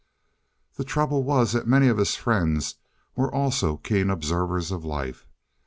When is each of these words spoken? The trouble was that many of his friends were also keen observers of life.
The 0.77 0.83
trouble 0.83 1.21
was 1.21 1.51
that 1.53 1.67
many 1.67 1.87
of 1.87 1.99
his 1.99 2.15
friends 2.15 2.77
were 3.15 3.31
also 3.31 3.77
keen 3.77 4.09
observers 4.09 4.71
of 4.71 4.83
life. 4.83 5.27